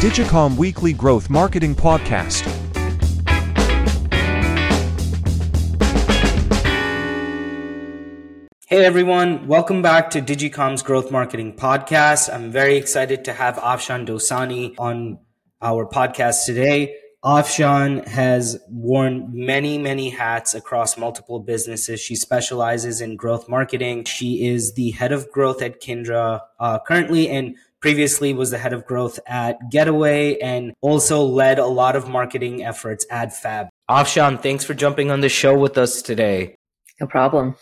[0.00, 2.40] Digicom Weekly Growth Marketing Podcast.
[8.66, 12.32] Hey everyone, welcome back to Digicom's Growth Marketing Podcast.
[12.34, 15.18] I'm very excited to have Afshan Dosani on
[15.60, 16.96] our podcast today.
[17.22, 22.00] Afshan has worn many, many hats across multiple businesses.
[22.00, 24.04] She specializes in growth marketing.
[24.04, 28.72] She is the head of growth at Kindra uh, currently and previously was the head
[28.72, 33.68] of growth at Getaway and also led a lot of marketing efforts at Fab.
[33.88, 36.54] Afshan, thanks for jumping on the show with us today.
[37.00, 37.56] No problem.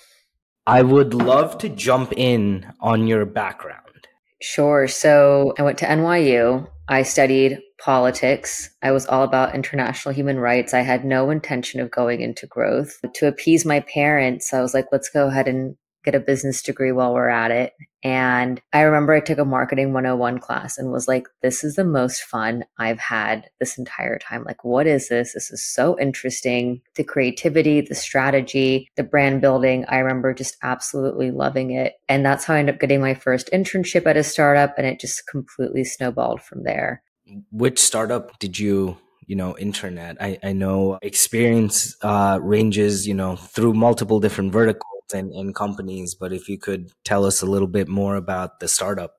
[0.67, 4.09] I would love to jump in on your background.
[4.43, 4.87] Sure.
[4.87, 6.69] So I went to NYU.
[6.89, 8.71] I studied politics.
[8.83, 10.75] I was all about international human rights.
[10.75, 12.99] I had no intention of going into growth.
[13.15, 16.93] To appease my parents, I was like, let's go ahead and get a business degree
[16.93, 17.75] while we're at it.
[18.05, 21.85] And I remember I took a marketing 101 class and was like, this is the
[21.85, 24.45] most fun I've had this entire time.
[24.45, 25.33] Like, what is this?
[25.33, 26.81] This is so interesting.
[26.95, 29.85] The creativity, the strategy, the brand building.
[29.89, 31.95] I remember just absolutely loving it.
[32.09, 34.75] And that's how I ended up getting my first internship at a startup.
[34.79, 37.03] And it just completely snowballed from there.
[37.51, 43.37] Which startup did you you know internet i, I know experience uh, ranges you know
[43.37, 47.69] through multiple different verticals and, and companies, but if you could tell us a little
[47.69, 49.15] bit more about the startup.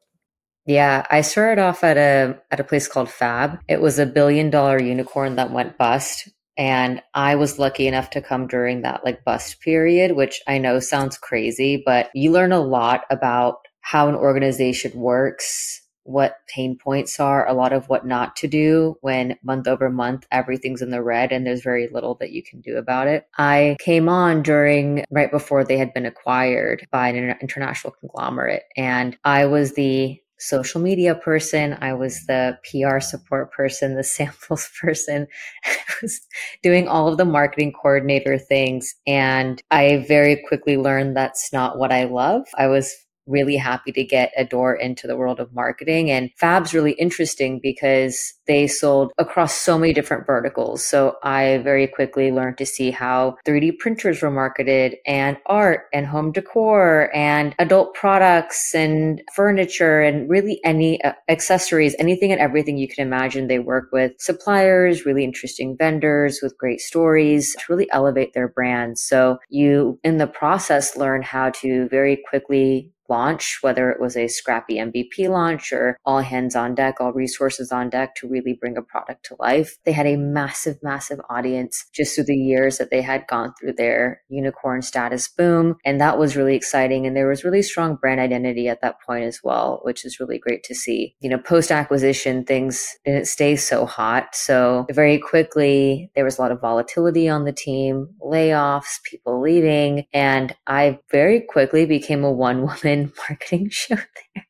[0.66, 3.59] Yeah, I started off at a at a place called Fab.
[3.68, 8.22] It was a billion dollar unicorn that went bust and I was lucky enough to
[8.22, 12.59] come during that like bust period, which I know sounds crazy, but you learn a
[12.59, 18.36] lot about how an organization works, what pain points are, a lot of what not
[18.38, 22.32] to do when month over month everything's in the red and there's very little that
[22.32, 23.28] you can do about it.
[23.38, 29.18] I came on during right before they had been acquired by an international conglomerate and
[29.24, 31.78] I was the social media person.
[31.82, 35.28] I was the PR support person, the samples person.
[35.66, 36.22] I was
[36.64, 38.96] doing all of the marketing coordinator things.
[39.06, 42.48] And I very quickly learned that's not what I love.
[42.58, 42.96] I was
[43.29, 46.12] really happy to get a door into the world of marketing.
[46.12, 50.84] And Fab's really interesting because they sold across so many different verticals.
[50.85, 56.07] So I very quickly learned to see how 3D printers were marketed and art and
[56.07, 62.78] home decor and adult products and furniture and really any uh, accessories, anything and everything
[62.78, 63.47] you can imagine.
[63.47, 69.01] They work with suppliers, really interesting vendors with great stories to really elevate their brands.
[69.01, 74.28] So you in the process learn how to very quickly launch, whether it was a
[74.28, 78.78] scrappy MVP launch or all hands on deck, all resources on deck to really bring
[78.78, 79.78] a product to life.
[79.86, 83.74] They had a massive, massive audience just through the years that they had gone through
[83.74, 85.75] their unicorn status boom.
[85.86, 87.06] And that was really exciting.
[87.06, 90.38] And there was really strong brand identity at that point as well, which is really
[90.38, 91.16] great to see.
[91.19, 94.36] You know, post acquisition, things didn't stay so hot.
[94.36, 100.06] So very quickly, there was a lot of volatility on the team, layoffs, people leaving.
[100.14, 102.99] And I very quickly became a one woman
[103.30, 104.46] marketing show there.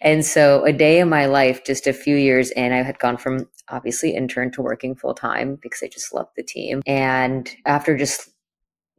[0.00, 3.16] And so a day in my life, just a few years in, I had gone
[3.16, 6.82] from obviously intern to working full time because I just loved the team.
[6.86, 8.31] And after just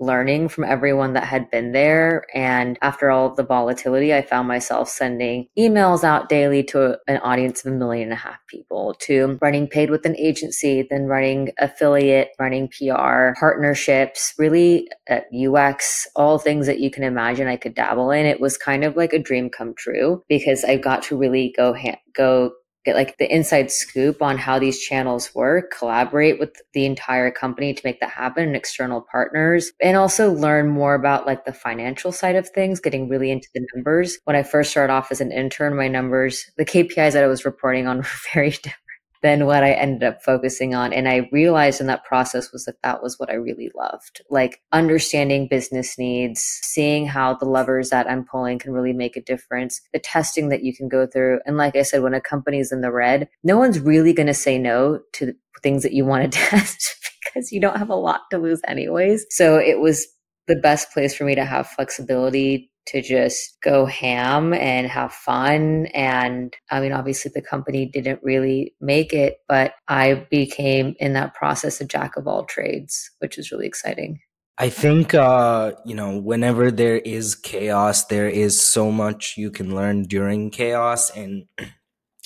[0.04, 2.26] learning from everyone that had been there.
[2.34, 7.18] And after all of the volatility, I found myself sending emails out daily to an
[7.18, 11.06] audience of a million and a half people, to running paid with an agency, then
[11.06, 17.76] running affiliate, running PR, partnerships, really UX, all things that you can imagine I could
[17.76, 18.26] dabble in.
[18.26, 21.76] It was kind of like a dream come true because I got to really go,
[22.16, 22.52] go
[22.86, 27.74] get like the inside scoop on how these channels work, collaborate with the entire company
[27.74, 32.12] to make that happen and external partners, and also learn more about like the financial
[32.12, 34.18] side of things, getting really into the numbers.
[34.26, 37.46] When I first started off as an intern, my numbers, the KPIs that I was
[37.46, 38.83] reporting on were very different
[39.24, 40.92] than what I ended up focusing on.
[40.92, 44.22] And I realized in that process was that that was what I really loved.
[44.30, 49.22] Like understanding business needs, seeing how the levers that I'm pulling can really make a
[49.22, 51.40] difference, the testing that you can go through.
[51.46, 54.34] And like I said, when a company's in the red, no one's really going to
[54.34, 55.34] say no to
[55.64, 59.26] things that you want to test because you don't have a lot to lose anyways.
[59.30, 60.06] So it was
[60.48, 65.88] the best place for me to have flexibility to just go ham and have fun.
[65.88, 71.34] And I mean, obviously the company didn't really make it, but I became in that
[71.34, 74.20] process a jack of all trades, which is really exciting.
[74.58, 79.74] I think, uh, you know, whenever there is chaos, there is so much you can
[79.74, 81.10] learn during chaos.
[81.10, 81.46] And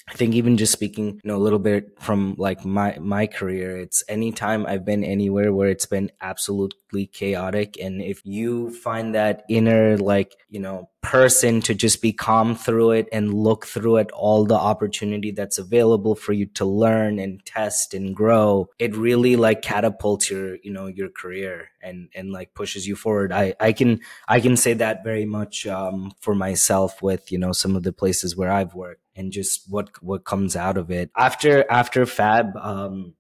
[0.09, 3.77] I think even just speaking, you know, a little bit from like my, my career,
[3.77, 7.77] it's anytime I've been anywhere where it's been absolute chaotic.
[7.79, 12.91] And if you find that inner, like, you know, person to just be calm through
[12.91, 17.45] it and look through it all the opportunity that's available for you to learn and
[17.45, 22.53] test and grow it really like catapults your you know your career and and like
[22.53, 27.01] pushes you forward i i can i can say that very much um for myself
[27.01, 30.57] with you know some of the places where i've worked and just what what comes
[30.57, 33.13] out of it after after fab um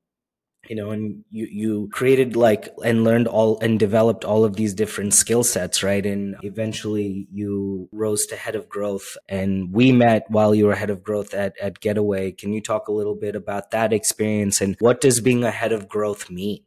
[0.69, 4.73] you know and you you created like and learned all and developed all of these
[4.73, 6.05] different skill sets right?
[6.05, 9.17] And eventually you rose to head of growth.
[9.29, 12.31] And we met while you were head of growth at at getaway.
[12.31, 15.71] Can you talk a little bit about that experience and what does being a head
[15.71, 16.63] of growth mean?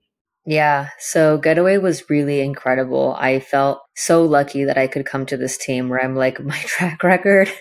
[0.47, 3.15] Yeah, so Getaway was really incredible.
[3.19, 6.57] I felt so lucky that I could come to this team where I'm like, my
[6.57, 7.53] track record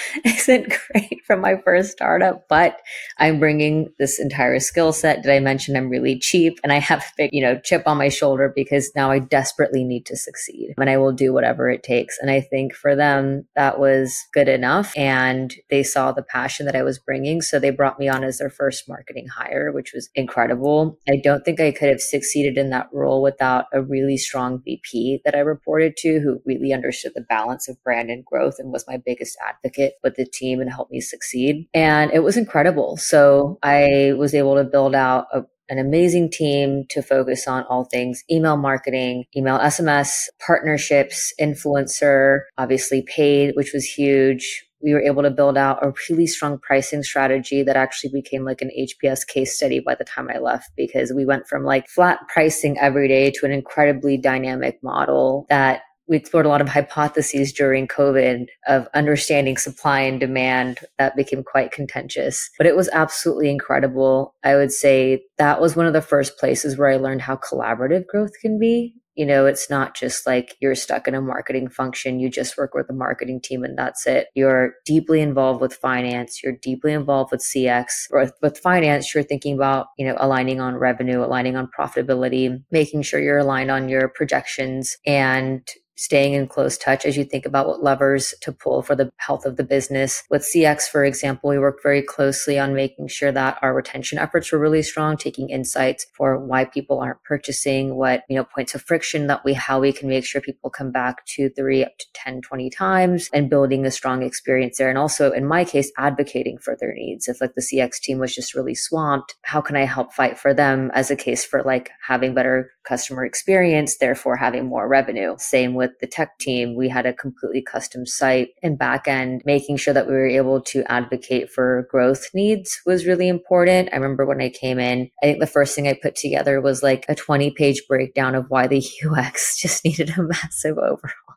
[0.24, 2.80] isn't great from my first startup, but
[3.18, 5.22] I'm bringing this entire skill set.
[5.22, 7.98] Did I mention I'm really cheap and I have a big, you know, chip on
[7.98, 11.82] my shoulder because now I desperately need to succeed and I will do whatever it
[11.82, 12.18] takes.
[12.20, 14.92] And I think for them, that was good enough.
[14.96, 17.42] And they saw the passion that I was bringing.
[17.42, 20.98] So they brought me on as their first marketing hire, which was incredible.
[21.08, 25.20] I don't think I could have succeeded in that role without a really strong VP
[25.24, 28.84] that I reported to who really understood the balance of brand and growth and was
[28.86, 31.66] my biggest advocate with the team and help me succeed.
[31.74, 32.96] And it was incredible.
[32.96, 35.42] So I was able to build out a
[35.72, 43.02] an amazing team to focus on all things email marketing, email SMS, partnerships, influencer, obviously
[43.02, 44.66] paid, which was huge.
[44.82, 48.60] We were able to build out a really strong pricing strategy that actually became like
[48.60, 52.18] an HBS case study by the time I left because we went from like flat
[52.28, 57.52] pricing every day to an incredibly dynamic model that we explored a lot of hypotheses
[57.52, 63.50] during COVID of understanding supply and demand that became quite contentious, but it was absolutely
[63.50, 64.34] incredible.
[64.44, 68.06] I would say that was one of the first places where I learned how collaborative
[68.06, 68.94] growth can be.
[69.14, 72.18] You know, it's not just like you're stuck in a marketing function.
[72.18, 74.28] You just work with the marketing team and that's it.
[74.34, 76.42] You're deeply involved with finance.
[76.42, 79.14] You're deeply involved with CX or with finance.
[79.14, 83.70] You're thinking about, you know, aligning on revenue, aligning on profitability, making sure you're aligned
[83.70, 85.68] on your projections and
[86.02, 89.46] staying in close touch as you think about what levers to pull for the health
[89.46, 90.24] of the business.
[90.28, 94.50] With CX, for example, we worked very closely on making sure that our retention efforts
[94.50, 98.82] were really strong, taking insights for why people aren't purchasing, what, you know, points of
[98.82, 102.06] friction that we, how we can make sure people come back two, three, up to
[102.14, 104.88] 10, 20 times and building a strong experience there.
[104.88, 107.28] And also in my case, advocating for their needs.
[107.28, 110.52] If like the CX team was just really swamped, how can I help fight for
[110.52, 115.34] them as a case for like having better customer experience, therefore having more revenue?
[115.38, 119.94] Same with the tech team, we had a completely custom site and backend, making sure
[119.94, 123.88] that we were able to advocate for growth needs was really important.
[123.92, 126.82] I remember when I came in, I think the first thing I put together was
[126.82, 131.36] like a 20 page breakdown of why the UX just needed a massive overhaul.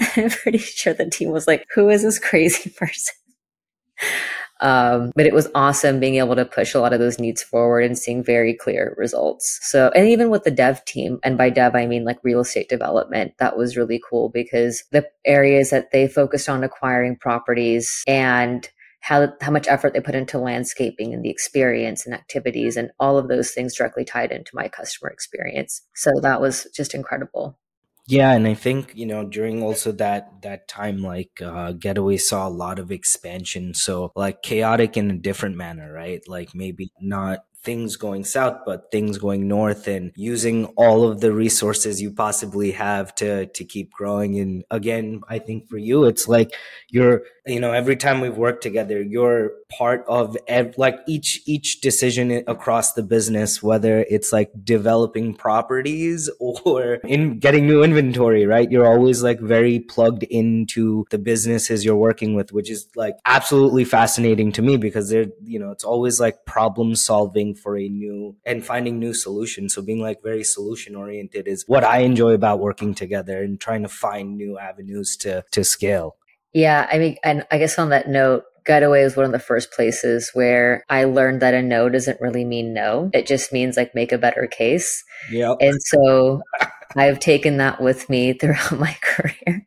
[0.16, 3.14] I'm pretty sure the team was like, who is this crazy person?
[4.60, 7.84] Um, but it was awesome being able to push a lot of those needs forward
[7.84, 9.58] and seeing very clear results.
[9.62, 12.68] So, and even with the dev team, and by dev, I mean like real estate
[12.68, 18.68] development, that was really cool because the areas that they focused on acquiring properties and
[19.00, 23.16] how, how much effort they put into landscaping and the experience and activities and all
[23.16, 25.80] of those things directly tied into my customer experience.
[25.94, 27.58] So that was just incredible.
[28.06, 32.48] Yeah, and I think you know during also that that time, like uh, Getaway saw
[32.48, 33.72] a lot of expansion.
[33.74, 36.20] So like chaotic in a different manner, right?
[36.26, 41.32] Like maybe not things going south, but things going north and using all of the
[41.32, 44.38] resources you possibly have to, to keep growing.
[44.38, 46.54] And again, I think for you, it's like
[46.88, 51.80] you're, you know, every time we've worked together, you're part of ev- like each, each
[51.80, 58.70] decision across the business, whether it's like developing properties or in getting new inventory, right?
[58.70, 63.84] You're always like very plugged into the businesses you're working with, which is like absolutely
[63.84, 67.88] fascinating to me because they're, you know, it's always like problem solving looking for a
[67.88, 69.74] new and finding new solutions.
[69.74, 73.82] So being like very solution oriented is what I enjoy about working together and trying
[73.82, 76.16] to find new avenues to to scale.
[76.52, 79.72] Yeah, I mean, and I guess on that note, Getaway is one of the first
[79.72, 83.10] places where I learned that a no doesn't really mean no.
[83.12, 85.04] It just means like make a better case.
[85.30, 85.54] Yeah.
[85.60, 86.42] And so
[86.96, 89.66] I've taken that with me throughout my career.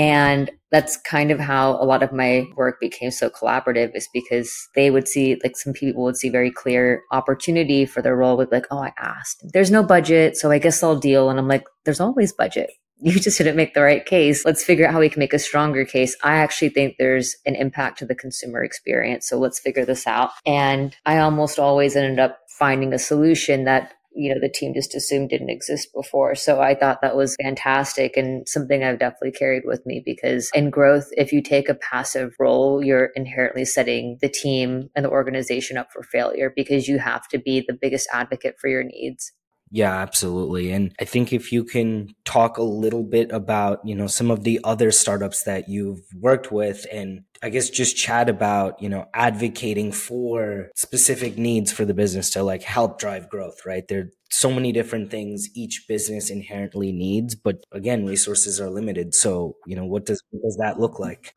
[0.00, 4.50] And that's kind of how a lot of my work became so collaborative is because
[4.74, 8.50] they would see like some people would see very clear opportunity for their role with
[8.50, 9.44] like oh i asked.
[9.52, 11.28] There's no budget so i guess i'll deal.
[11.28, 12.70] And i'm like there's always budget.
[13.02, 14.44] You just didn't make the right case.
[14.44, 16.14] Let's figure out how we can make a stronger case.
[16.22, 20.30] I actually think there's an impact to the consumer experience so let's figure this out.
[20.46, 24.94] And i almost always ended up finding a solution that you know the team just
[24.94, 29.62] assumed didn't exist before so i thought that was fantastic and something i've definitely carried
[29.64, 34.28] with me because in growth if you take a passive role you're inherently setting the
[34.28, 38.56] team and the organization up for failure because you have to be the biggest advocate
[38.60, 39.32] for your needs
[39.72, 40.72] yeah, absolutely.
[40.72, 44.42] And I think if you can talk a little bit about, you know, some of
[44.42, 49.06] the other startups that you've worked with and I guess just chat about, you know,
[49.14, 53.86] advocating for specific needs for the business to like help drive growth, right?
[53.88, 59.14] There are so many different things each business inherently needs, but again, resources are limited.
[59.14, 61.34] So, you know, what does what does that look like?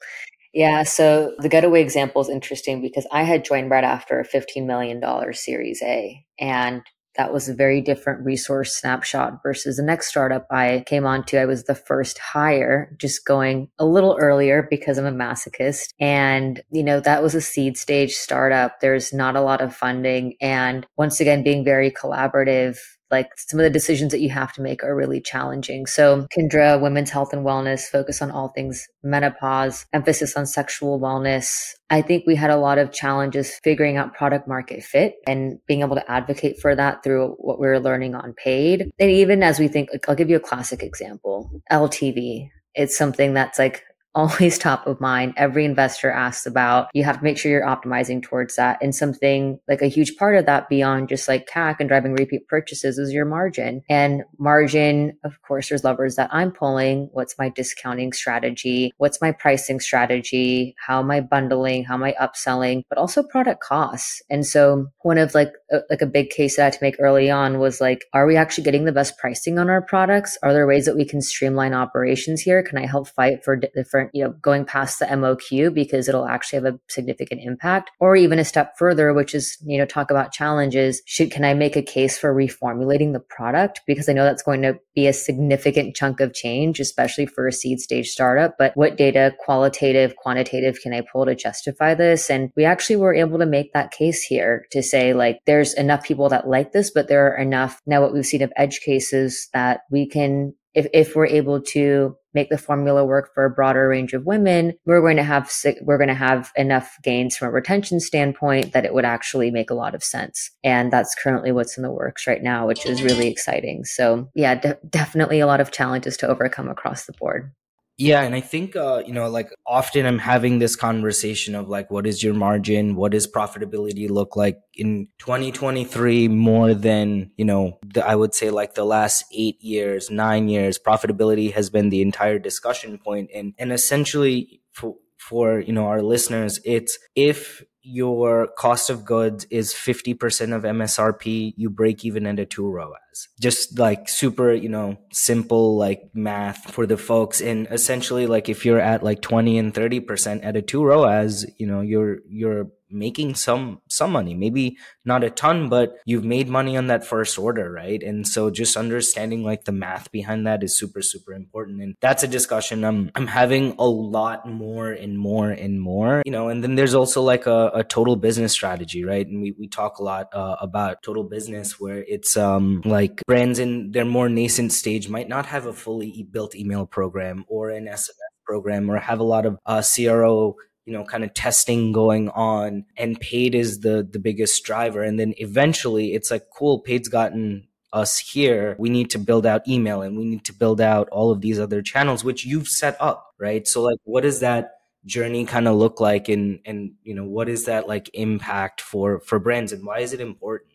[0.53, 4.67] Yeah, so the getaway example is interesting because I had joined right after a $15
[4.67, 5.01] million
[5.33, 6.23] Series A.
[6.39, 6.83] And
[7.15, 11.37] that was a very different resource snapshot versus the next startup I came onto.
[11.37, 15.89] I was the first hire, just going a little earlier because I'm a masochist.
[15.99, 18.79] And, you know, that was a seed stage startup.
[18.79, 20.35] There's not a lot of funding.
[20.41, 22.77] And once again, being very collaborative
[23.13, 25.85] like some of the decisions that you have to make are really challenging.
[25.85, 31.75] So Kindra Women's Health and Wellness focus on all things menopause, emphasis on sexual wellness.
[31.91, 35.81] I think we had a lot of challenges figuring out product market fit and being
[35.81, 38.91] able to advocate for that through what we were learning on paid.
[38.99, 42.49] And even as we think, I'll give you a classic example, LTV.
[42.73, 43.83] It's something that's like
[44.15, 45.33] always top of mind.
[45.37, 46.89] Every investor asks about.
[46.93, 48.77] You have to make sure you're optimizing towards that.
[48.81, 52.47] And something like a huge part of that beyond just like CAC and driving repeat
[52.47, 53.81] purchases is your margin.
[53.89, 57.09] And margin, of course, there's levers that I'm pulling.
[57.11, 58.93] What's my discounting strategy?
[58.97, 60.75] What's my pricing strategy?
[60.85, 61.83] How am I bundling?
[61.83, 62.83] How am I upselling?
[62.89, 64.21] But also product costs.
[64.29, 66.95] And so one of like a, like a big case that I had to make
[66.99, 70.37] early on was like, are we actually getting the best pricing on our products?
[70.43, 72.63] Are there ways that we can streamline operations here?
[72.63, 76.57] Can I help fight for different you know, going past the MOQ because it'll actually
[76.57, 80.31] have a significant impact or even a step further, which is, you know, talk about
[80.31, 81.01] challenges.
[81.05, 83.81] Should, can I make a case for reformulating the product?
[83.87, 87.53] Because I know that's going to be a significant chunk of change, especially for a
[87.53, 88.55] seed stage startup.
[88.57, 92.29] But what data, qualitative, quantitative, can I pull to justify this?
[92.29, 96.03] And we actually were able to make that case here to say like, there's enough
[96.03, 99.49] people that like this, but there are enough now what we've seen of edge cases
[99.53, 103.87] that we can if, if we're able to make the formula work for a broader
[103.87, 107.51] range of women, we're going to have we're going to have enough gains from a
[107.51, 110.51] retention standpoint that it would actually make a lot of sense.
[110.63, 113.85] And that's currently what's in the works right now, which is really exciting.
[113.85, 117.51] So yeah, de- definitely a lot of challenges to overcome across the board.
[117.97, 121.91] Yeah, and I think uh, you know, like often I'm having this conversation of like,
[121.91, 122.95] what is your margin?
[122.95, 126.27] What does profitability look like in 2023?
[126.27, 130.79] More than you know, the, I would say like the last eight years, nine years,
[130.79, 136.01] profitability has been the entire discussion point, and and essentially for for you know our
[136.01, 142.39] listeners, it's if your cost of goods is 50% of MSRP, you break even at
[142.39, 143.27] a two ROAS.
[143.39, 147.41] Just like super, you know, simple like math for the folks.
[147.41, 151.67] And essentially like if you're at like 20 and 30% at a two ROAS, you
[151.67, 156.77] know, you're, you're making some some money maybe not a ton but you've made money
[156.77, 158.01] on that first order right?
[158.03, 161.81] And so just understanding like the math behind that is super super important.
[161.81, 166.31] And that's a discussion i'm i'm having a lot more and more and more you
[166.31, 169.27] know and then there's also like a, a total business strategy right?
[169.27, 173.59] And we, we talk a lot uh, about total business where it's um like brands
[173.59, 177.85] in their more nascent stage might not have a fully built email program or an
[177.85, 178.09] sms
[178.45, 180.55] program or have a lot of uh, cro
[180.85, 185.03] you know kind of testing going on and paid is the the biggest driver.
[185.03, 188.75] And then eventually it's like cool paid's gotten us here.
[188.79, 191.59] We need to build out email and we need to build out all of these
[191.59, 193.67] other channels which you've set up right?
[193.67, 194.71] So like what does that
[195.05, 196.29] journey kind of look like?
[196.29, 200.13] And and you know what is that like impact for for brands and why is
[200.13, 200.71] it important?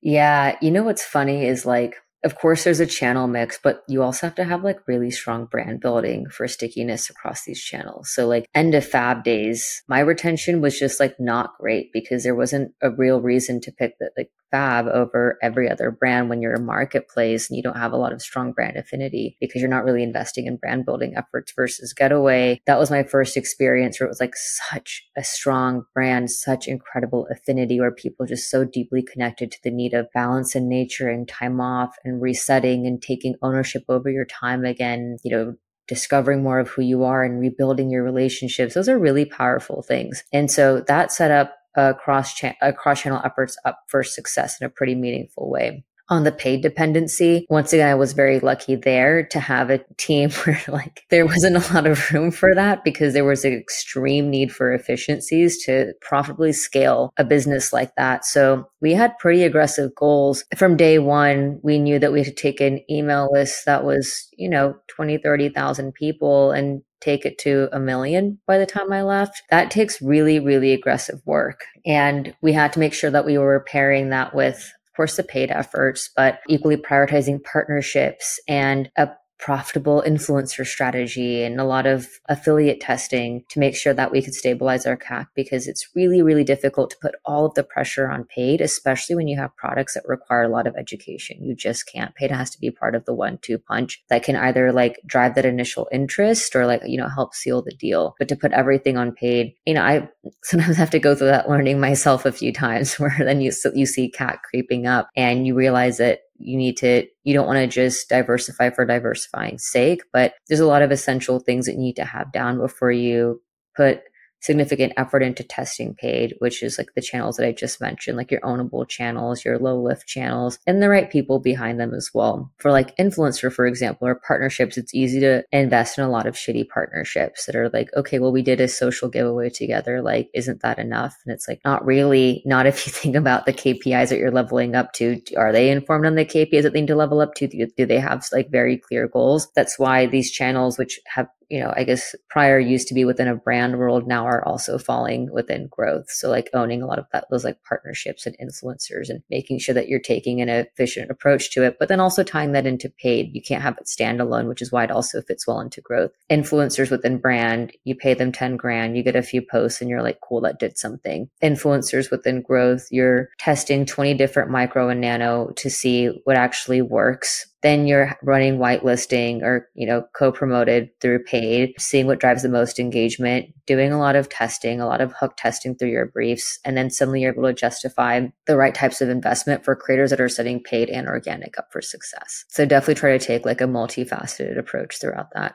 [0.00, 4.02] Yeah you know what's funny is like of course there's a channel mix but you
[4.02, 8.10] also have to have like really strong brand building for stickiness across these channels.
[8.12, 12.34] So like end of fab days my retention was just like not great because there
[12.34, 16.54] wasn't a real reason to pick the like fab over every other brand when you're
[16.54, 19.84] a marketplace and you don't have a lot of strong brand affinity because you're not
[19.84, 22.60] really investing in brand building efforts versus getaway.
[22.66, 27.26] That was my first experience where it was like such a strong brand such incredible
[27.32, 31.26] affinity where people just so deeply connected to the need of balance and nature and
[31.26, 35.54] time off and resetting and taking ownership over your time again you know
[35.88, 40.22] discovering more of who you are and rebuilding your relationships those are really powerful things
[40.32, 44.66] and so that set up uh, cross cha- cross channel efforts up for success in
[44.66, 45.84] a pretty meaningful way.
[46.12, 47.46] On the paid dependency.
[47.48, 51.56] Once again, I was very lucky there to have a team where like there wasn't
[51.56, 55.94] a lot of room for that because there was an extreme need for efficiencies to
[56.02, 58.26] profitably scale a business like that.
[58.26, 61.58] So we had pretty aggressive goals from day one.
[61.62, 65.16] We knew that we had to take an email list that was, you know, 20,
[65.16, 69.42] 30,000 people and take it to a million by the time I left.
[69.50, 71.64] That takes really, really aggressive work.
[71.86, 75.50] And we had to make sure that we were pairing that with course, the paid
[75.50, 79.08] efforts, but equally prioritizing partnerships and a
[79.42, 84.34] profitable influencer strategy and a lot of affiliate testing to make sure that we could
[84.34, 88.22] stabilize our CAC because it's really, really difficult to put all of the pressure on
[88.24, 91.44] paid, especially when you have products that require a lot of education.
[91.44, 92.14] You just can't.
[92.14, 95.34] Paid has to be part of the one two punch that can either like drive
[95.34, 98.14] that initial interest or like, you know, help seal the deal.
[98.20, 100.08] But to put everything on paid, you know, I
[100.44, 103.86] sometimes have to go through that learning myself a few times where then you, you
[103.86, 107.66] see CAC creeping up and you realize that you need to you don't want to
[107.66, 111.96] just diversify for diversifying sake but there's a lot of essential things that you need
[111.96, 113.40] to have down before you
[113.76, 114.00] put
[114.42, 118.30] significant effort into testing paid, which is like the channels that I just mentioned, like
[118.30, 122.52] your ownable channels, your low lift channels, and the right people behind them as well.
[122.58, 126.34] For like influencer, for example, or partnerships, it's easy to invest in a lot of
[126.34, 130.02] shitty partnerships that are like, okay, well, we did a social giveaway together.
[130.02, 131.16] Like, isn't that enough?
[131.24, 132.42] And it's like, not really.
[132.44, 135.20] Not if you think about the KPIs that you're leveling up to.
[135.36, 137.46] Are they informed on the KPIs that they need to level up to?
[137.46, 139.48] Do they have like very clear goals?
[139.54, 143.28] That's why these channels, which have you know, I guess prior used to be within
[143.28, 146.10] a brand world now are also falling within growth.
[146.10, 149.74] So like owning a lot of that, those like partnerships and influencers and making sure
[149.74, 153.34] that you're taking an efficient approach to it, but then also tying that into paid.
[153.34, 156.12] You can't have it standalone, which is why it also fits well into growth.
[156.30, 160.02] Influencers within brand, you pay them 10 grand, you get a few posts and you're
[160.02, 161.28] like, cool, that did something.
[161.42, 167.46] Influencers within growth, you're testing 20 different micro and nano to see what actually works
[167.62, 172.78] then you're running whitelisting or you know co-promoted through paid seeing what drives the most
[172.78, 176.76] engagement doing a lot of testing a lot of hook testing through your briefs and
[176.76, 180.28] then suddenly you're able to justify the right types of investment for creators that are
[180.28, 182.44] setting paid and organic up for success.
[182.48, 185.54] So definitely try to take like a multifaceted approach throughout that.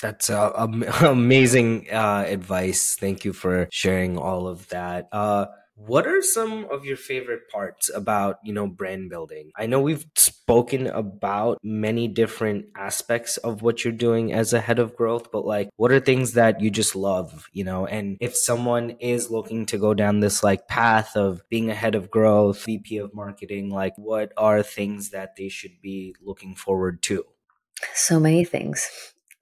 [0.00, 0.50] That's uh,
[1.00, 2.96] amazing uh, advice.
[2.98, 5.08] Thank you for sharing all of that.
[5.12, 9.50] Uh, what are some of your favorite parts about, you know, brand building?
[9.56, 14.78] I know we've spoken about many different aspects of what you're doing as a head
[14.78, 17.86] of growth, but like what are things that you just love, you know?
[17.86, 21.94] And if someone is looking to go down this like path of being a head
[21.96, 27.02] of growth, VP of marketing, like what are things that they should be looking forward
[27.02, 27.24] to?
[27.94, 28.88] So many things.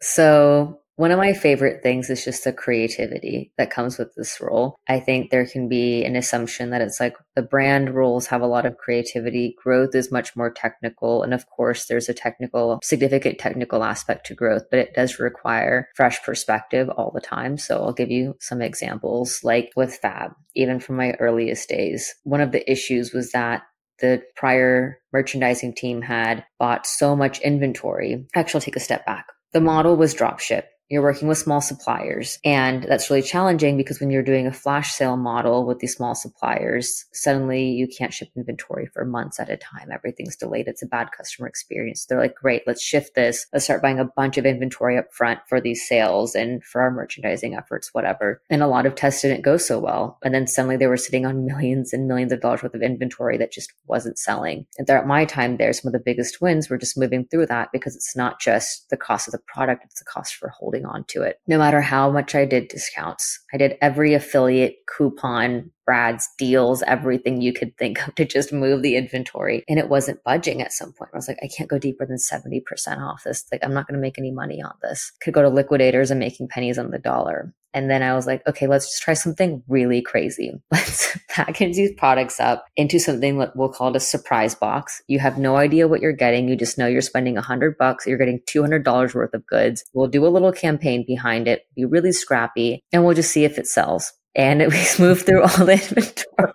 [0.00, 4.76] So one of my favorite things is just the creativity that comes with this role.
[4.88, 8.46] I think there can be an assumption that it's like the brand roles have a
[8.46, 9.56] lot of creativity.
[9.62, 11.22] Growth is much more technical.
[11.22, 15.88] And of course, there's a technical, significant technical aspect to growth, but it does require
[15.96, 17.56] fresh perspective all the time.
[17.56, 22.14] So I'll give you some examples like with Fab, even from my earliest days.
[22.24, 23.62] One of the issues was that
[24.00, 28.26] the prior merchandising team had bought so much inventory.
[28.34, 29.26] Actually, I'll take a step back.
[29.52, 32.38] The model was dropship you're working with small suppliers.
[32.44, 36.14] And that's really challenging because when you're doing a flash sale model with these small
[36.14, 39.88] suppliers, suddenly you can't ship inventory for months at a time.
[39.90, 40.68] Everything's delayed.
[40.68, 42.04] It's a bad customer experience.
[42.04, 43.46] They're like, great, let's shift this.
[43.54, 46.90] Let's start buying a bunch of inventory up front for these sales and for our
[46.90, 48.42] merchandising efforts, whatever.
[48.50, 50.18] And a lot of tests didn't go so well.
[50.22, 53.38] And then suddenly they were sitting on millions and millions of dollars worth of inventory
[53.38, 54.66] that just wasn't selling.
[54.76, 57.70] And at my time there, some of the biggest wins were just moving through that
[57.72, 61.00] because it's not just the cost of the product, it's the cost for holding holding
[61.00, 61.38] on to it.
[61.46, 67.40] No matter how much I did discounts, I did every affiliate coupon, Brad's deals, everything
[67.40, 69.64] you could think of to just move the inventory.
[69.68, 71.10] And it wasn't budging at some point.
[71.12, 72.62] I was like, I can't go deeper than 70%
[72.98, 73.44] off this.
[73.50, 75.12] Like, I'm not going to make any money on this.
[75.22, 77.54] Could go to liquidators and making pennies on the dollar.
[77.74, 80.52] And then I was like, okay, let's just try something really crazy.
[80.70, 85.02] Let's package these products up into something that we'll call it a surprise box.
[85.08, 86.48] You have no idea what you're getting.
[86.48, 88.06] You just know you're spending a hundred bucks.
[88.06, 89.84] You're getting $200 worth of goods.
[89.94, 93.58] We'll do a little campaign behind it, be really scrappy, and we'll just see if
[93.58, 94.12] it sells.
[94.34, 96.52] And we moved through all the inventory.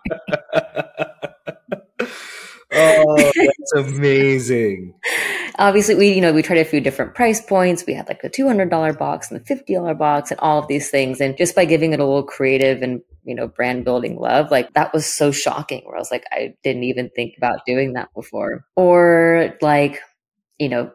[2.74, 4.94] oh, that's amazing
[5.58, 7.86] obviously we you know we tried a few different price points.
[7.86, 11.22] We had like the $200 box and the $50 box and all of these things.
[11.22, 14.74] And just by giving it a little creative and you know brand building love like
[14.74, 18.14] that was so shocking where i was like i didn't even think about doing that
[18.14, 18.66] before.
[18.76, 20.00] Or like
[20.60, 20.92] you know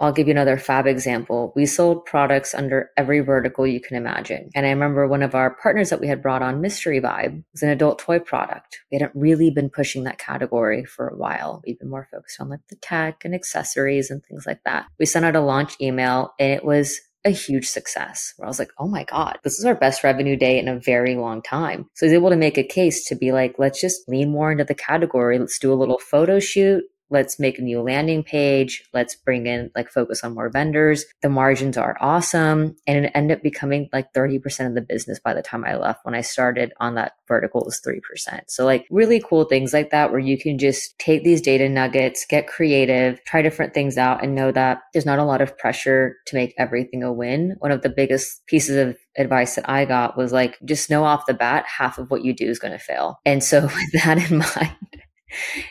[0.00, 1.52] I'll give you another fab example.
[1.54, 4.50] We sold products under every vertical you can imagine.
[4.54, 7.62] And I remember one of our partners that we had brought on, Mystery Vibe, was
[7.62, 8.80] an adult toy product.
[8.90, 11.62] We hadn't really been pushing that category for a while.
[11.66, 14.86] We've been more focused on like the tech and accessories and things like that.
[14.98, 18.58] We sent out a launch email and it was a huge success where I was
[18.58, 21.88] like, oh my God, this is our best revenue day in a very long time.
[21.94, 24.52] So I was able to make a case to be like, let's just lean more
[24.52, 25.38] into the category.
[25.38, 28.84] Let's do a little photo shoot let's make a new landing page.
[28.92, 31.04] Let's bring in like focus on more vendors.
[31.22, 32.76] The margins are awesome.
[32.86, 36.04] And it ended up becoming like 30% of the business by the time I left.
[36.04, 38.00] When I started on that vertical was 3%.
[38.48, 42.26] So like really cool things like that where you can just take these data nuggets,
[42.28, 46.16] get creative, try different things out and know that there's not a lot of pressure
[46.26, 47.56] to make everything a win.
[47.58, 51.26] One of the biggest pieces of advice that I got was like, just know off
[51.26, 53.20] the bat, half of what you do is going to fail.
[53.24, 54.76] And so with that in mind,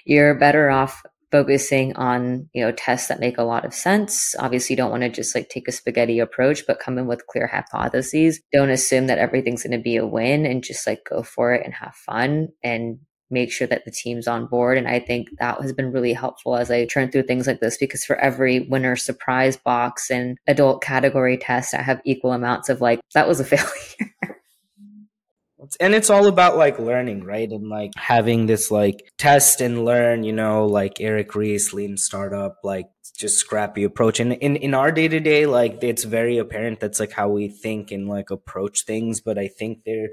[0.05, 4.35] you're better off focusing on you know tests that make a lot of sense.
[4.37, 7.25] Obviously you don't want to just like take a spaghetti approach but come in with
[7.25, 8.39] clear hypotheses.
[8.51, 11.65] Don't assume that everything's going to be a win and just like go for it
[11.65, 12.99] and have fun and
[13.31, 14.77] make sure that the team's on board.
[14.77, 17.77] And i think that has been really helpful as i turn through things like this
[17.77, 22.79] because for every winner surprise box and adult category test i have equal amounts of
[22.79, 24.32] like that was a failure
[25.79, 27.49] and it's all about like learning right?
[27.49, 32.57] And like having this like test and learn you know like eric ries lean startup
[32.63, 34.19] like just scrappy approach.
[34.19, 38.07] And in in our day-to-day like it's very apparent that's like how we think and
[38.07, 39.21] like approach things.
[39.21, 40.09] But i think there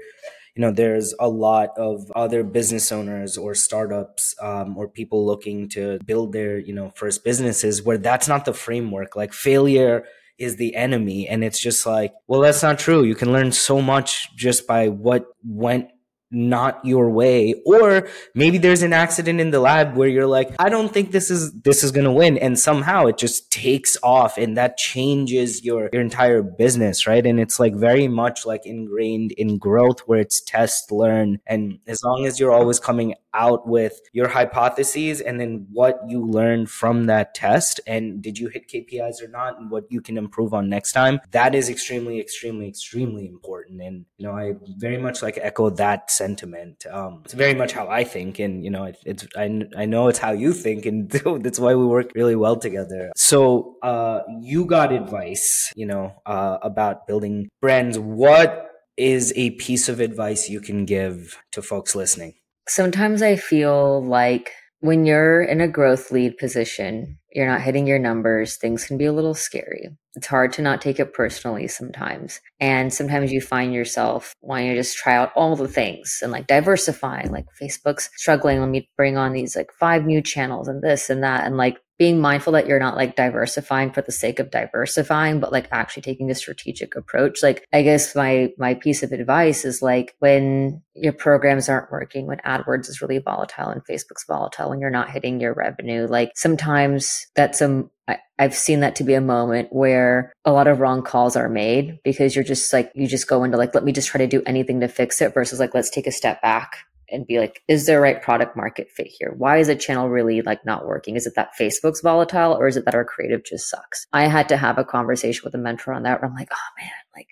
[0.55, 5.69] you know there's a lot of other business owners or startups um, or people looking
[5.69, 9.15] to build their you know first businesses where that's not the framework.
[9.15, 10.05] Like failure
[10.37, 11.27] is the enemy.
[11.27, 13.03] And it's just like, well, that's not true.
[13.03, 15.89] You can learn so much just by what went
[16.31, 20.69] not your way or maybe there's an accident in the lab where you're like i
[20.69, 24.37] don't think this is this is going to win and somehow it just takes off
[24.37, 29.33] and that changes your your entire business right and it's like very much like ingrained
[29.33, 33.99] in growth where it's test learn and as long as you're always coming out with
[34.13, 39.21] your hypotheses and then what you learned from that test and did you hit KPIs
[39.21, 41.19] or not and what you can improve on next time.
[41.31, 43.81] That is extremely extremely extremely important.
[43.81, 46.85] And you know I very much like echo that sentiment.
[46.89, 50.07] Um, it's very much how I think and you know it, it's I, I know
[50.07, 51.09] it's how you think and
[51.43, 53.11] that's why we work really well together.
[53.15, 57.97] So uh, you got advice you know uh, about building brands.
[57.97, 58.67] What
[58.97, 62.35] is a piece of advice you can give to folks listening
[62.67, 67.99] Sometimes I feel like when you're in a growth lead position, you're not hitting your
[67.99, 69.89] numbers, things can be a little scary.
[70.15, 72.41] It's hard to not take it personally sometimes.
[72.59, 76.47] And sometimes you find yourself wanting to just try out all the things and like
[76.47, 78.59] diversifying, like Facebook's struggling.
[78.59, 81.45] Let me bring on these like five new channels and this and that.
[81.45, 85.51] And like being mindful that you're not like diversifying for the sake of diversifying, but
[85.51, 87.43] like actually taking a strategic approach.
[87.43, 92.25] Like, I guess my, my piece of advice is like when your programs aren't working,
[92.25, 96.31] when AdWords is really volatile and Facebook's volatile and you're not hitting your revenue, like
[96.33, 100.79] sometimes that's a, I, I've seen that to be a moment where a lot of
[100.79, 103.91] wrong calls are made because you're just like, you just go into like, let me
[103.91, 106.77] just try to do anything to fix it versus like, let's take a step back
[107.11, 109.33] and be like, is there a right product market fit here?
[109.37, 111.15] Why is a channel really like not working?
[111.15, 114.07] Is it that Facebook's volatile or is it that our creative just sucks?
[114.13, 116.81] I had to have a conversation with a mentor on that where I'm like, oh
[116.81, 117.27] man, like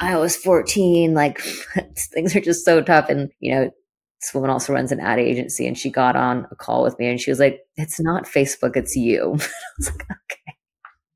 [0.00, 1.40] I was 14, like
[1.96, 3.08] things are just so tough.
[3.08, 3.70] And, you know,
[4.20, 7.08] this woman also runs an ad agency and she got on a call with me
[7.08, 9.20] and she was like, it's not Facebook, it's you.
[9.40, 10.49] I was like, okay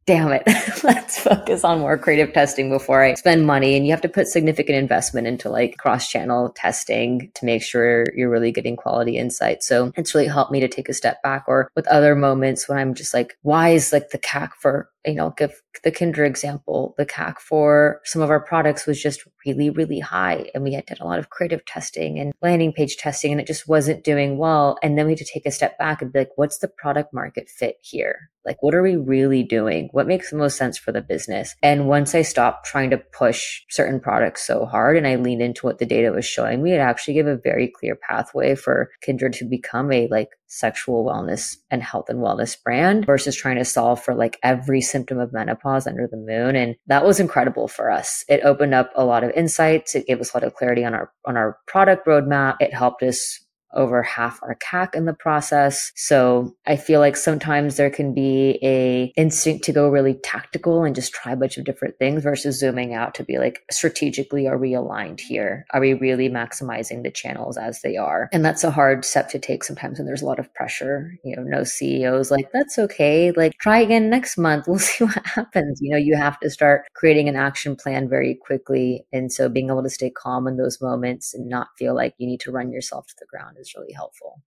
[0.06, 0.42] damn it,
[0.84, 3.76] let's focus on more creative testing before I spend money.
[3.76, 8.06] And you have to put significant investment into like cross channel testing to make sure
[8.14, 9.62] you're really getting quality insight.
[9.62, 12.78] So it's really helped me to take a step back or with other moments when
[12.78, 16.94] I'm just like, why is like the CAC for you know, give the Kindra example,
[16.96, 20.50] the CAC for some of our products was just really, really high.
[20.54, 23.46] And we had done a lot of creative testing and landing page testing, and it
[23.46, 24.78] just wasn't doing well.
[24.82, 27.12] And then we had to take a step back and be like, what's the product
[27.12, 28.30] market fit here?
[28.44, 29.88] Like, what are we really doing?
[29.92, 31.54] What makes the most sense for the business?
[31.62, 35.66] And once I stopped trying to push certain products so hard and I leaned into
[35.66, 39.32] what the data was showing me, it actually gave a very clear pathway for Kindra
[39.32, 44.02] to become a like sexual wellness and health and wellness brand versus trying to solve
[44.02, 46.56] for like every symptom of menopause under the moon.
[46.56, 48.24] And that was incredible for us.
[48.28, 49.94] It opened up a lot of insights.
[49.94, 52.56] It gave us a lot of clarity on our, on our product roadmap.
[52.60, 53.43] It helped us
[53.74, 55.92] over half our CAC in the process.
[55.96, 60.94] So I feel like sometimes there can be a instinct to go really tactical and
[60.94, 64.58] just try a bunch of different things versus zooming out to be like strategically are
[64.58, 65.66] we aligned here?
[65.72, 68.28] Are we really maximizing the channels as they are?
[68.32, 71.14] And that's a hard step to take sometimes when there's a lot of pressure.
[71.24, 73.32] You know, no CEOs like that's okay.
[73.32, 74.66] Like try again next month.
[74.74, 75.78] We'll see what happens.
[75.80, 79.06] You know, you have to start creating an action plan very quickly.
[79.12, 82.26] And so being able to stay calm in those moments and not feel like you
[82.26, 84.42] need to run yourself to the ground is really helpful.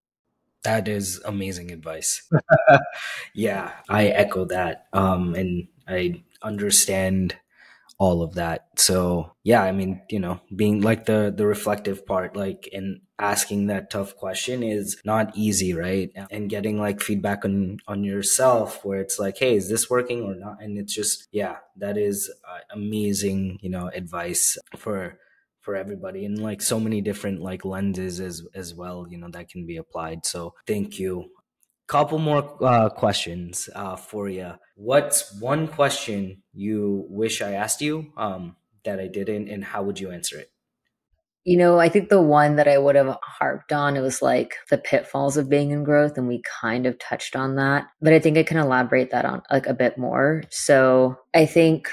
[0.63, 2.27] That is amazing advice.
[3.33, 4.87] yeah, I echo that.
[4.93, 7.35] Um, and I understand
[7.99, 8.67] all of that.
[8.77, 13.67] So yeah, I mean, you know, being like the the reflective part, like in asking
[13.67, 16.11] that tough question is not easy, right?
[16.31, 20.35] And getting like feedback on on yourself where it's like, hey, is this working or
[20.35, 20.61] not?
[20.61, 25.17] And it's just yeah, that is uh, amazing, you know, advice for
[25.67, 29.49] for everybody and like so many different like lenses as as well you know that
[29.49, 30.25] can be applied.
[30.25, 31.25] So thank you.
[31.87, 38.13] Couple more uh, questions uh, for you what's one question you wish i asked you
[38.15, 40.49] um, that i didn't and how would you answer it?
[41.43, 44.55] You know i think the one that i would have harped on it was like
[44.69, 47.87] the pitfalls of being in growth and we kind of touched on that.
[48.01, 50.43] But i think i can elaborate that on like a bit more.
[50.49, 51.89] So i think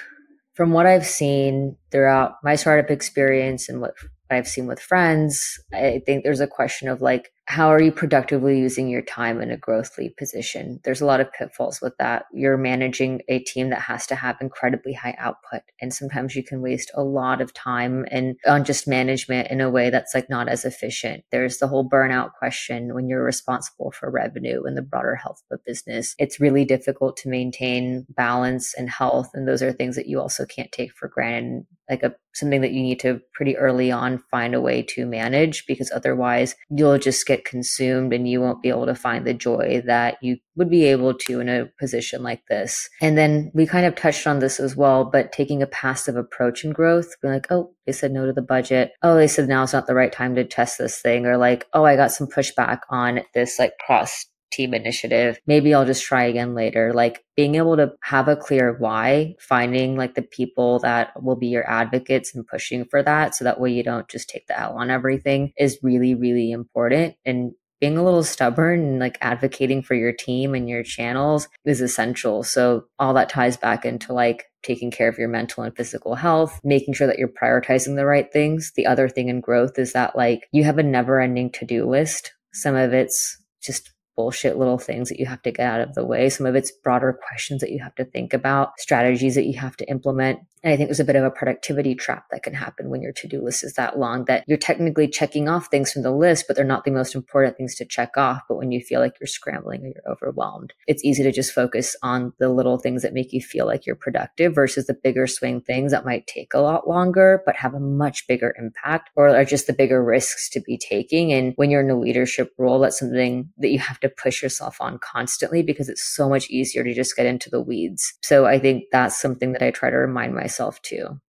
[0.54, 3.94] from what I've seen throughout my startup experience and what
[4.30, 8.58] I've seen with friends, I think there's a question of like, how are you productively
[8.58, 10.80] using your time in a growth lead position?
[10.82, 12.24] There's a lot of pitfalls with that.
[12.32, 15.60] You're managing a team that has to have incredibly high output.
[15.80, 19.70] And sometimes you can waste a lot of time and on just management in a
[19.70, 21.24] way that's like not as efficient.
[21.30, 25.58] There's the whole burnout question when you're responsible for revenue and the broader health of
[25.58, 26.14] a business.
[26.18, 29.30] It's really difficult to maintain balance and health.
[29.34, 32.72] And those are things that you also can't take for granted like a something that
[32.72, 37.26] you need to pretty early on find a way to manage because otherwise you'll just
[37.26, 40.84] get consumed and you won't be able to find the joy that you would be
[40.84, 42.88] able to in a position like this.
[43.00, 46.64] And then we kind of touched on this as well, but taking a passive approach
[46.64, 48.92] in growth, being like, oh, they said no to the budget.
[49.02, 51.26] Oh, they said now it's not the right time to test this thing.
[51.26, 55.38] Or like, oh, I got some pushback on this like cross team initiative.
[55.46, 56.92] Maybe I'll just try again later.
[56.92, 61.48] Like being able to have a clear why, finding like the people that will be
[61.48, 63.34] your advocates and pushing for that.
[63.34, 67.16] So that way you don't just take the L on everything is really, really important.
[67.24, 71.80] And being a little stubborn and like advocating for your team and your channels is
[71.80, 72.42] essential.
[72.42, 76.58] So all that ties back into like taking care of your mental and physical health,
[76.64, 78.72] making sure that you're prioritizing the right things.
[78.74, 81.86] The other thing in growth is that like you have a never ending to do
[81.86, 82.32] list.
[82.54, 86.04] Some of it's just bullshit little things that you have to get out of the
[86.04, 86.28] way.
[86.28, 89.76] Some of it's broader questions that you have to think about, strategies that you have
[89.78, 90.40] to implement.
[90.64, 93.12] And I think there's a bit of a productivity trap that can happen when your
[93.12, 96.46] to do list is that long that you're technically checking off things from the list,
[96.48, 98.40] but they're not the most important things to check off.
[98.48, 101.94] But when you feel like you're scrambling or you're overwhelmed, it's easy to just focus
[102.02, 105.60] on the little things that make you feel like you're productive versus the bigger swing
[105.60, 109.44] things that might take a lot longer, but have a much bigger impact or are
[109.44, 111.30] just the bigger risks to be taking.
[111.30, 114.80] And when you're in a leadership role, that's something that you have to push yourself
[114.80, 118.14] on constantly because it's so much easier to just get into the weeds.
[118.22, 121.20] So I think that's something that I try to remind myself myself too.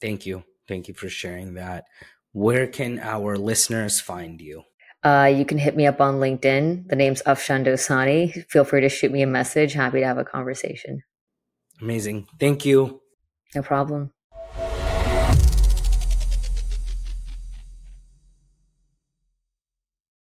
[0.00, 0.44] Thank you.
[0.68, 1.84] Thank you for sharing that.
[2.32, 4.62] Where can our listeners find you?
[5.04, 6.88] Uh, you can hit me up on LinkedIn.
[6.88, 8.44] The name's Afshan Dosani.
[8.48, 9.72] Feel free to shoot me a message.
[9.72, 11.02] Happy to have a conversation.
[11.80, 12.28] Amazing.
[12.38, 13.00] Thank you.
[13.54, 14.12] No problem.